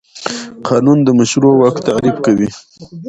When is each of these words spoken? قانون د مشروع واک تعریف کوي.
قانون 0.67 0.97
د 1.03 1.07
مشروع 1.19 1.53
واک 1.57 1.75
تعریف 1.87 2.15
کوي. 2.25 2.49